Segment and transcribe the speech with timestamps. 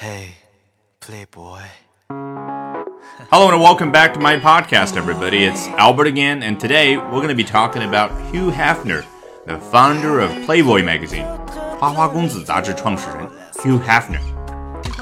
[0.00, 0.36] Hey,
[1.00, 1.60] Playboy.
[3.28, 5.44] Hello and welcome back to my podcast, everybody.
[5.44, 9.04] It's Albert again, and today we're going to be talking about Hugh Hefner,
[9.44, 11.26] the founder of Playboy magazine.
[11.78, 14.22] 花花公子杂志创始人 Hugh Hefner。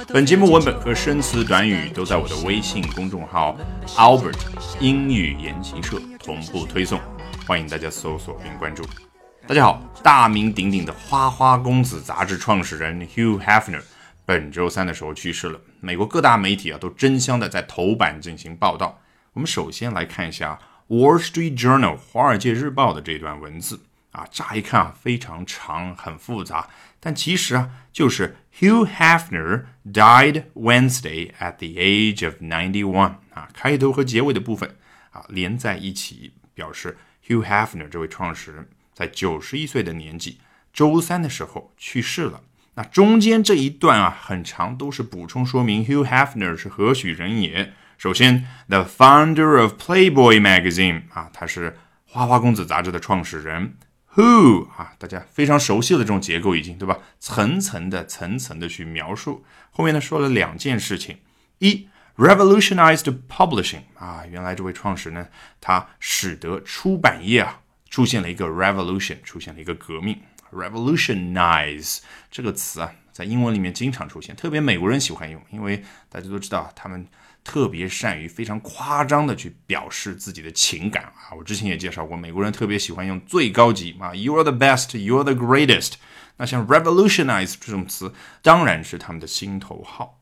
[0.08, 3.56] 本节目文本和生词短语都在我的微信公众号
[3.94, 4.40] Albert
[4.80, 6.99] 英语研习社同步推送，
[7.46, 8.83] 欢迎大家搜索并关注。
[9.46, 13.83] 大家好，大名鼎鼎的花花公子杂志创始人 Hugh Hefner
[14.29, 15.58] 本周三的时候去世了。
[15.81, 19.01] 美国各大媒体啊都争相的在头版进行报道。
[19.33, 20.59] 我们首先来看一下
[20.95, 23.80] 《Wall Street Journal》华尔街日报的这段文字
[24.11, 26.69] 啊，乍一看啊非常长很复杂，
[27.01, 34.77] 但其实啊就是 Hugh Hefner died Wednesday at the age of ninety one 啊，开头和结尾的部分
[35.09, 38.69] 啊连在一起，表示 Hugh Hefner 这位创始人。
[38.93, 40.38] 在九十一岁的年纪，
[40.71, 42.43] 周三的时候去世了。
[42.78, 47.73] 那中间这一段啊，很长，都是补充说明 Hugh Hefner 是何许人也。
[47.96, 51.76] 首先，the founder of Playboy magazine 啊，他是
[52.07, 53.74] 花花公子杂志的创始人。
[54.15, 56.98] Who 啊，大家非常熟悉的这种结构已经对吧？
[57.18, 59.45] 层层的、层层的去描述。
[59.73, 61.18] 后面呢说了两件事情：
[61.59, 65.26] 一，revolutionized publishing 啊，原来这位创始人呢
[65.60, 67.58] 他使得出版业啊。
[67.90, 70.20] 出现了一个 revolution，出现了一个革命。
[70.52, 71.98] Revolutionize
[72.30, 77.06] 这个词啊，在英文里面经常出现，特别美国人喜欢用，因为大家都知道他们
[77.44, 81.34] 特别善于非常夸张的去表示自己的情感啊。
[81.36, 85.94] 我之前也介绍过，美国人特别喜欢用最高级啊，you are the best，you are the greatest。
[86.36, 90.20] 那像 revolutionize 这种词，当然是他们的心头好。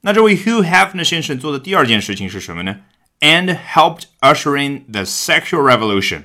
[0.00, 2.80] 那这位 Hugh Hefner 先生做的第二件事情是什么呢
[3.20, 6.24] ？And helped ushering the sexual revolution。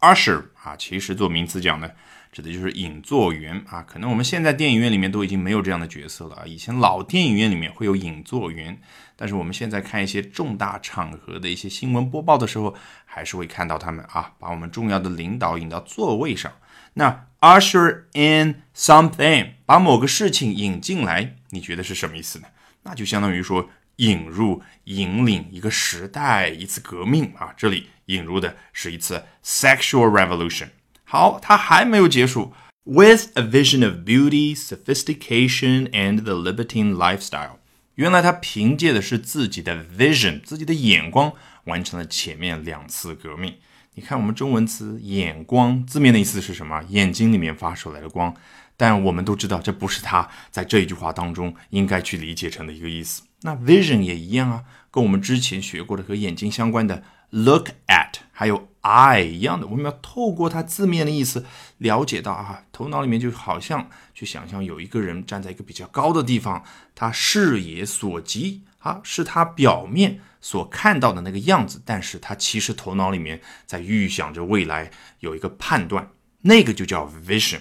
[0.00, 1.90] Usher 啊，其实做名词讲呢，
[2.32, 3.82] 指的就是引座员啊。
[3.82, 6.42] 可能我们现在电影院里面都已经没有这样的角色了啊。
[6.44, 8.80] 以前老电影院里面会有引座员，
[9.14, 16.50] 但是我们现在看一些重大场合的一些新闻播报的时候，还是会看到他们啊，把我们重要的领导引到座位上。
[16.94, 22.48] 那 usher in something，把某个事情引进来，你觉得是什么意思呢？
[22.82, 27.54] 那就相当于说引入、引领一个时代、一次革命啊。
[27.56, 27.88] 这里。
[28.06, 30.68] 引入的是一次 sexual revolution。
[31.12, 32.54] 好，它还没有结束。
[32.84, 37.56] With a vision of beauty, sophistication, and the libertine lifestyle，
[37.96, 41.34] 原来他凭借的是自己的 vision，自己的眼光，
[41.64, 43.56] 完成了前面两次革命。
[43.92, 46.82] 你看，我们中文词“眼光”字面的意思是什么？
[46.88, 48.34] 眼睛里面发出来的光。
[48.78, 53.22] 但我们都知道，这不是他在这一句话当中应该去理解成的一个意思。
[53.42, 57.02] 那 vision 也一样啊，跟我们之前学过的和眼睛相关的。
[57.28, 61.44] Look at，还有 I 一样的，我们要透过它字面的意思
[61.78, 66.62] 了解到啊，头脑里面就好像去想象有一个人站在一个比较高的地方，
[66.94, 74.90] 他视野所及啊，是他表面所看到的那个样子，但是他其实头脑里面在预想着未来，
[75.20, 76.10] 有一个判断，
[76.42, 77.60] 那个就叫 vision。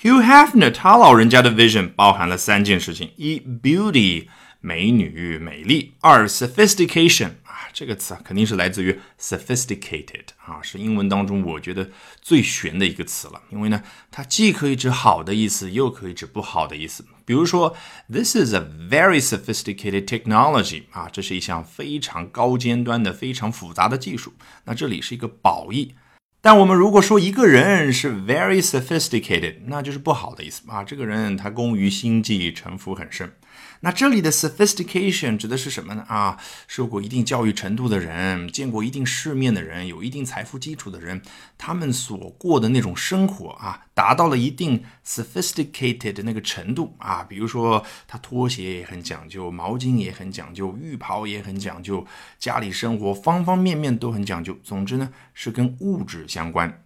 [0.00, 4.28] Hugh Hefner 他老人家的 vision 包含了三件事情：一 beauty。
[4.60, 5.94] 美女、美丽。
[6.00, 7.30] 二，sophistication，
[7.72, 11.90] 这个词啊，肯定是来自于 sophisticated 啊，是英文当中我觉得
[12.20, 13.42] 最玄的一个词了。
[13.50, 17.04] 因为呢，它既可以指好的意思，又可以指不好的意思。
[17.24, 17.76] 比如说
[18.10, 24.32] ，this is a very sophisticated technology 啊，这是一项非常高尖端的、非常复杂的技术。
[24.64, 25.94] 那这里是一个褒义。
[26.40, 30.84] 但我们如果说一个人是 very sophisticated，那就是不好的意思啊。
[30.84, 33.32] 这个人他工于心计，城府很深。
[33.80, 36.04] 那这里的 sophistication 指的是什么呢？
[36.08, 41.22] 啊，受过一定教育程度的人，见过一定世面的人，有一定财富基础的人，
[41.56, 47.22] 他们所过的那种生活啊，达到了一定 sophisticated 的那个程度啊。
[47.22, 52.04] 比如说，他拖鞋也很讲究，毛巾也很讲究，浴袍也很讲究，
[52.38, 54.58] 家里生活方方面面都很讲究。
[54.64, 56.82] 总之呢，是跟物质相关。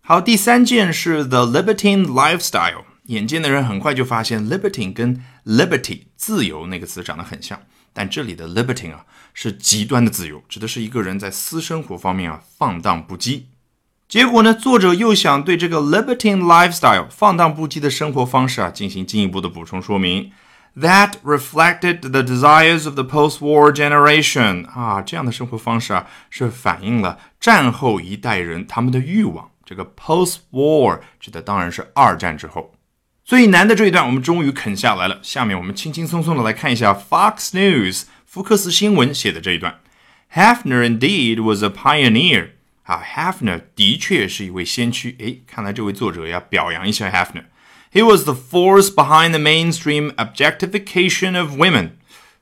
[0.00, 2.84] 好，第三件是 the libertine lifestyle。
[3.08, 7.60] 眼尖的人很快就发现，libertine 跟 liberty 自由那个词长得很像，
[7.92, 13.44] 但这里的 libertine 啊是极端的自由，指的是一个人在私生活方面啊放荡不羁。
[14.06, 20.30] 结果呢，作者又想对这个 libertine lifestyle 放荡不羁的生活方式啊进行进一步的补充说明
[20.76, 29.50] ，that reflected the desires of the post-war generation 啊，这样的生活方式啊是反映了战后一代人他们的欲望。
[29.64, 32.74] 这个 post-war 指的当然是二战之后。
[33.28, 35.20] 最难的这一段，我们终于啃下来了。
[35.22, 39.80] 下面我们轻轻松松的来看一下 Fox News 福克斯新闻写的这一段。
[40.32, 42.52] Hefner indeed was a pioneer。
[42.84, 45.14] 啊，Hefner 的确是一位先驱。
[45.18, 47.44] 诶，看来这位作者要表扬一下 Hefner。
[47.92, 51.90] He was the force behind the mainstream objectification of women。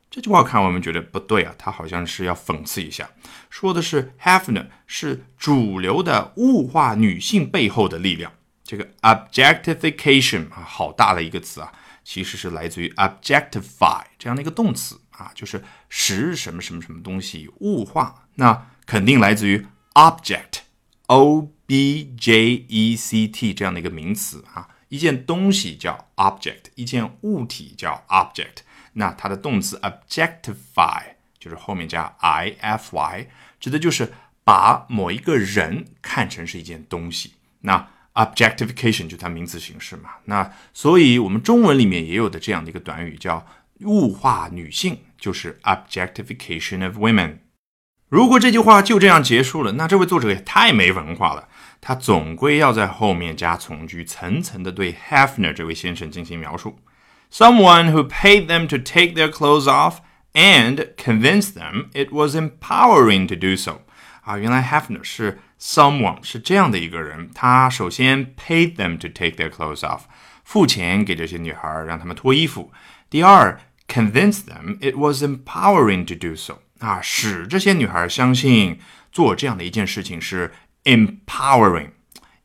[0.08, 3.10] 这句话看我们觉得不对啊，他好像是要讽刺一下，
[3.50, 8.30] 说的是 Hefner 是主流的物化女性背后的力量。
[8.66, 11.72] 这个 objectification 啊，好大的一个词啊，
[12.04, 18.26] 其实是来自于 objectify 这样的一个动词啊，就是使什么什么什么东西物化。
[18.34, 28.58] 那肯定来自于 object，o b j e c t 这样的一个名词啊，一件东西叫 object，一件物体叫 object。
[28.94, 31.02] 那它的动词 objectify
[31.38, 33.28] 就是后面加 i f y，
[33.60, 34.12] 指的就是
[34.42, 37.34] 把某一个人看成是一件东西。
[37.60, 40.10] 那 objectification 就它名词形式嘛。
[40.24, 43.46] 那所以我们中文里面也有的这样的一个短语叫
[43.80, 47.38] 物化女性，就是 objectification of women。
[48.08, 51.48] 如果这句话就这样结束了，那这位作者也太没文化了。
[51.80, 56.78] 他总归要在后面加从句，层层的对 Hefner 这位先生进行描述。
[57.30, 59.96] Someone who paid them to take their clothes off
[60.32, 63.82] and convinced them it was empowering to do so。
[64.22, 67.30] 啊，原来 Hefner 是 someone 是这样的一个人。
[67.34, 70.02] 他首先 paid them to take their clothes off，
[70.44, 72.72] 付钱给这些女孩让她们脱衣服。
[73.10, 76.58] 第二，convince them it was empowering to do so。
[76.78, 78.78] 啊，使这些女孩相信
[79.10, 80.52] 做这样的一件事情是
[80.84, 81.90] empowering。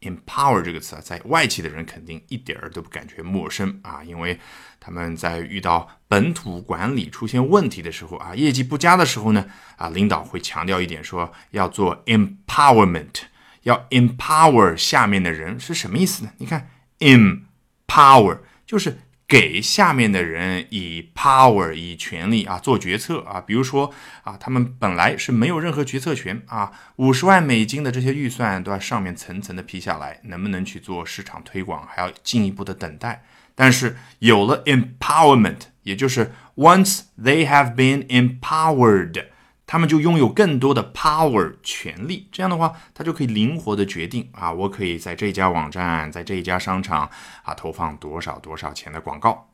[0.01, 4.39] Empower 这个词啊，在外企的人肯定一点儿都不感觉陌生啊，因为
[4.79, 9.45] 他们在遇到本土管理出现问题的时候啊，业绩不佳的时候呢，
[9.77, 13.21] 啊，领导会强调一点，说要做 empowerment，
[13.63, 16.31] 要 empower 下面的人是什么意思呢？
[16.37, 16.69] 你看
[16.99, 18.99] empower 就是。
[19.31, 23.89] 给下面的人以 power 以权力啊做决策啊，比如说
[24.25, 33.23] 啊，他们本来是没有任何决策权啊，五十万美金的这些预算都要上面层层的批下来，能不能去做市场推广还要进一步的等待。
[33.55, 39.27] 但是有了 empowerment，也就是 once they have been empowered。
[39.71, 47.09] 他们就拥有更多的 power 权利，这样的话，他就可以灵活的决定啊，我可以在这家网站，在这一家商场
[47.43, 49.53] 啊投放多少多少钱的广告。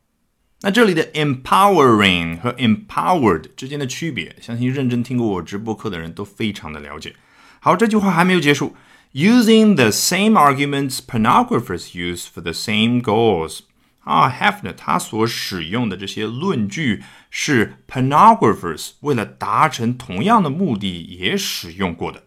[0.61, 7.13] 那这里的 empowering 和 empowered 之间的区别，相信认真听过我直播课的人都非常的了解。
[7.59, 8.75] 好，这句话还没有结束
[9.13, 13.59] ，using the same arguments pornographers use for the same goals。
[14.07, 22.24] 啊，Hefner 他所使用的这些论据是 pornographers 为了达成同样的目的也使用过的。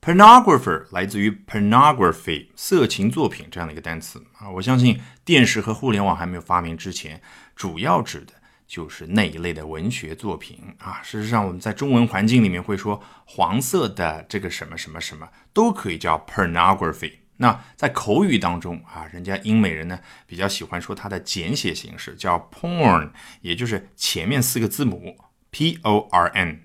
[0.00, 7.20] pornographer 来自于 pornography 色情作品这样的一个单词啊，我相信电视和互联网还没有发明之前，
[7.54, 8.32] 主要指的
[8.66, 11.00] 就是那一类的文学作品啊。
[11.02, 17.12] 事实上，我们在中文环境里面会说黄色的这个什么什么什么都可以叫 pornography。
[17.42, 23.10] 那在口语当中啊，人家英美人呢比较喜欢说它的简写形式叫 porn，
[23.40, 25.16] 也就是前面四个字母
[25.50, 26.60] p o r n。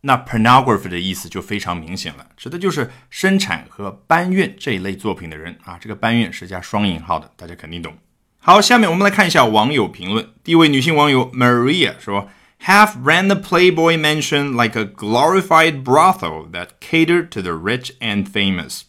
[0.00, 5.78] 那 pornography 的意思就非常明显了，指的就是生产和搬运这一类作品的人啊。
[5.80, 7.96] 这个搬运是加双引号的，大家肯定懂。
[8.38, 10.28] 好，下面我们来看一下网友评论。
[10.42, 12.28] 第一位女性网友 Maria 说
[12.64, 18.82] ：“Half ran the Playboy Mansion like a glorified brothel that catered to the rich and famous.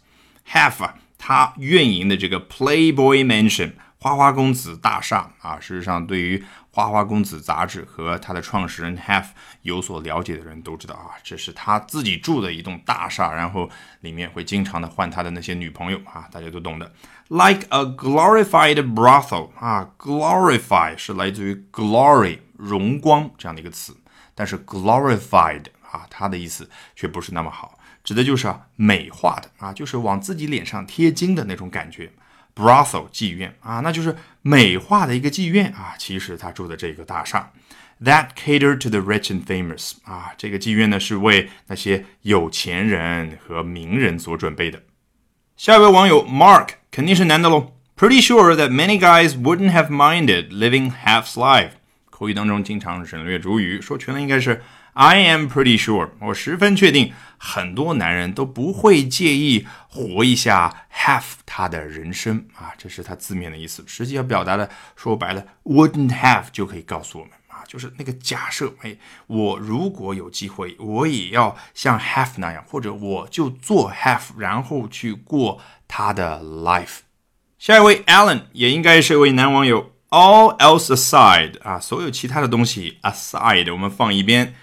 [0.51, 0.79] Half。”
[1.17, 9.29] 他运营的这个 Playboy Mansion 花花公子大厦啊，事实上，对于花花公子杂志和他的创始人 Half
[9.63, 13.67] 有所了解的人都知道啊，这是他自己住的一栋大厦，然后
[14.01, 16.93] 里面会经常的换他的那些女朋友啊，大家都懂的。
[17.29, 23.97] Like a glorified brothel 啊，glorify 是来自于 glory 荣光这样的一个词，
[24.35, 27.79] 但是 glorified 啊，他的意思却不是那么好。
[28.03, 32.09] 指的就是啊美化的啊，就是往自己脸上贴金的那种感觉。
[32.55, 35.93] Brothel 妓院啊，那就是美化的一个妓院啊。
[35.97, 37.51] 其实他住的这个大厦
[38.01, 44.81] ，That cater to the rich and famous 啊，这个妓院呢是为那些有钱人和名人所准备的。
[45.55, 47.73] 下一位网友 Mark 肯定是男的喽。
[47.97, 51.71] Pretty sure that many guys wouldn't have minded living Half's life。
[52.09, 54.63] 口语当中经常省略主语，说全了应该是。
[54.99, 63.83] I am pretty sure，我十分确定，很多男人都不会介意活一下 half 他的人生啊，这是他字面的意思。
[63.85, 77.01] 实际要表达的，说白了，wouldn't have 就可以告诉我们啊，就是那个假设，哎，我如果有机会，我也要像 half 那样，或者我就做 half，然后去过他的 life。
[77.59, 79.91] 下一位 Alan 也应该是一位男网友。
[80.09, 84.55] All else aside，啊，所有其他的东西 aside，我们放一边。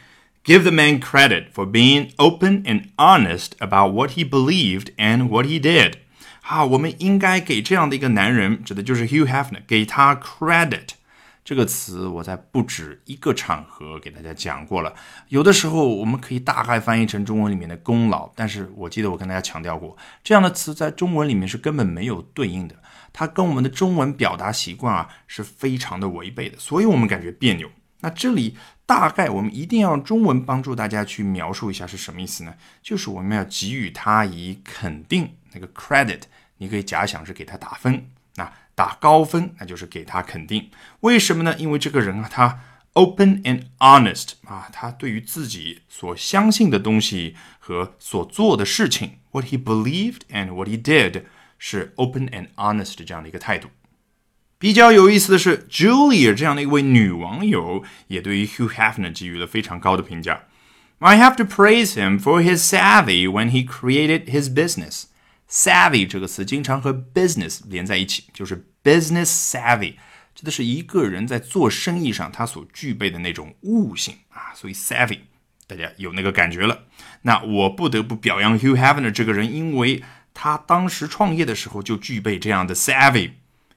[0.44, 5.46] Give the man credit for being open and honest about what he believed and what
[5.46, 5.94] he did.
[6.42, 10.88] 啊，我们应该给这样的一个男人，指的就是 Hugh Hefner，给他 credit。
[11.42, 14.94] 这个词我在不止一个场合给大家讲过了。
[15.28, 22.76] 有的时候我们可以大概翻译成中文里面的功劳，但是我记得我跟大家强调过，这样的词在中文里面是根本没有对应的，
[23.14, 27.70] 它跟我们的中文表达习惯啊是非常的违背的，所以我们感觉别扭。
[28.04, 32.52] 那这里大概我们一定要中文帮助大家去描述一下是什么意思呢？
[32.82, 36.20] 就是我们要给予他以肯定，那个 credit，
[36.58, 38.10] 你可以假想是给他打分。
[38.34, 40.70] 那打高分，那就是给他肯定。
[41.00, 41.56] 为什么呢？
[41.56, 42.60] 因为这个人啊，他
[42.92, 51.22] open and honest 啊，他对于自己所相信的东西和所做的事情，what he believed and what he did，
[51.58, 53.70] 是 open and honest 这样的一个态度。
[54.64, 60.44] 比较有意思的是，Julia 这样的一位女网友也对于 Hugh Hefner 给予了非常高的评价。
[61.00, 65.02] I have to praise him for his savvy when he created his business.
[65.50, 69.96] Savvy 这个词经常和 business 连在一起，就是 business savvy，
[70.34, 74.54] 指的是一个人在做生意上他所具备的那种悟性啊。
[74.54, 75.18] 所以 savvy
[75.66, 76.84] 大家有那个感觉了。
[77.20, 80.02] 那我不得不表扬 Hugh Hefner 这个人，因为
[80.32, 83.32] 他当时创业的时候就具备这样的 savvy。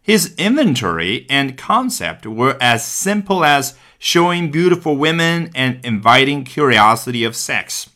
[0.08, 7.36] His inventory and concept were as simple as showing beautiful women and inviting curiosity of
[7.36, 7.88] sex.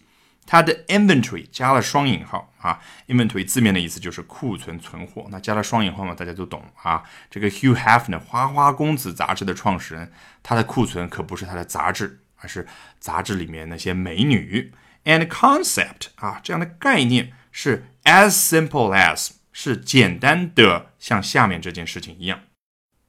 [0.45, 7.01] 他的 inventory 加了双引号啊，inventory 字面的意思就是库存存货，那加了双引号嘛，大家都懂啊。
[7.29, 10.11] 这个 Hugh Hefner 花花公子杂志的创始人，
[10.43, 12.67] 他的库存可不是他的杂志，而是
[12.99, 14.73] 杂志里面那些美女。
[15.05, 22.41] And concept 啊，这样的概念是 as simple as 是简单的，像下面这件事情一样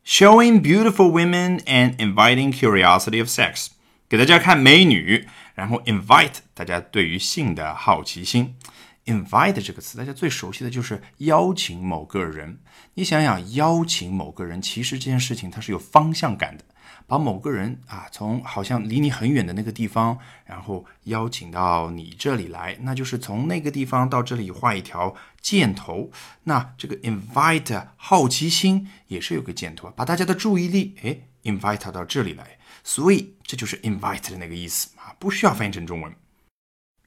[0.05, 3.69] ，showing beautiful women and inviting curiosity of sex，
[4.09, 5.29] 给大家看美女。
[5.55, 8.57] 然后 invite 大家对于性的好奇心
[9.05, 12.61] ，invite 这个词大家最熟悉的就是邀请某个人。
[12.95, 16.65] 你想想，邀请某个人，其实这件事情它是有方向感的，
[17.13, 20.17] 把某个人啊从好像离你很远的那个地方，
[20.47, 26.11] 然后邀请到你这里来，那就是从那个地方到这里画一条箭头。
[26.45, 32.57] 那这个 invite 好奇心也是有个箭头，把大家的注意力哎 invite 到这里来。
[32.83, 36.15] 所以这就是 invite 的那个意思啊，不需要翻译成中文。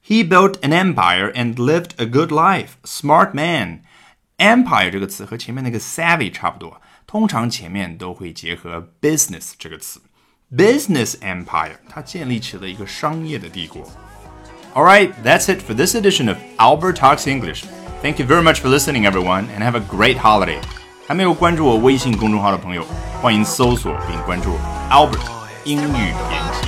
[0.06, 2.74] He built an empire and lived a good life.
[2.84, 3.80] Smart man.
[4.38, 10.01] Empire 这个词和前面那个 savvy 差不多，通常前面都会结合 business 这个词。
[10.55, 13.81] Business empire，它建立起了一个商业的帝国。
[14.73, 17.63] All right, that's it for this edition of Albert Talks English.
[18.01, 20.59] Thank you very much for listening, everyone, and have a great holiday.
[21.07, 22.85] 还没有关注我微信公众号的朋友，
[23.21, 24.57] 欢迎搜索并关注
[24.89, 25.19] Albert
[25.65, 26.64] 英语研习。